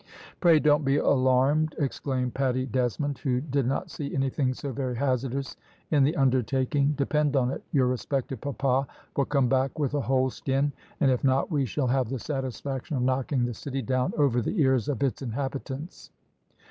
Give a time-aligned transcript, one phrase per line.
[0.39, 5.55] "Pray don't be alarmed," exclaimed Paddy Desmond, who did not see anything so very hazardous
[5.91, 10.31] in the undertaking; "depend on it, your respected papa will come back with a whole
[10.31, 14.41] skin, and if not, we shall have the satisfaction of knocking the city down over
[14.41, 16.09] the ears of its inhabitants."